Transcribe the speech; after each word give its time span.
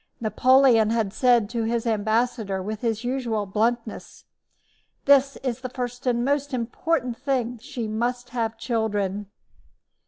Napoleon 0.19 0.89
had 0.89 1.13
said 1.13 1.47
to 1.51 1.61
his 1.65 1.85
ambassador 1.85 2.59
with 2.63 2.81
his 2.81 3.03
usual 3.03 3.45
bluntness: 3.45 4.25
"This 5.05 5.35
is 5.43 5.61
the 5.61 5.69
first 5.69 6.07
and 6.07 6.25
most 6.25 6.55
important 6.55 7.15
thing 7.15 7.59
she 7.59 7.87
must 7.87 8.29
have 8.29 8.57
children." 8.57 9.27